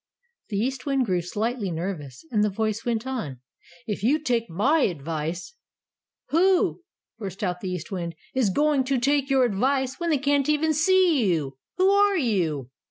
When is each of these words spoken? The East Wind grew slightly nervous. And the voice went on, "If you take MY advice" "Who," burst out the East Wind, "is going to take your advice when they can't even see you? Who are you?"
The 0.49 0.57
East 0.57 0.87
Wind 0.87 1.05
grew 1.05 1.21
slightly 1.21 1.69
nervous. 1.69 2.25
And 2.31 2.43
the 2.43 2.49
voice 2.49 2.83
went 2.83 3.05
on, 3.05 3.39
"If 3.85 4.01
you 4.01 4.17
take 4.17 4.49
MY 4.49 4.79
advice" 4.79 5.53
"Who," 6.31 6.81
burst 7.19 7.43
out 7.43 7.61
the 7.61 7.69
East 7.69 7.91
Wind, 7.91 8.15
"is 8.33 8.49
going 8.49 8.83
to 8.85 8.97
take 8.97 9.29
your 9.29 9.43
advice 9.43 9.99
when 9.99 10.09
they 10.09 10.17
can't 10.17 10.49
even 10.49 10.73
see 10.73 11.29
you? 11.31 11.59
Who 11.77 11.91
are 11.91 12.17
you?" 12.17 12.71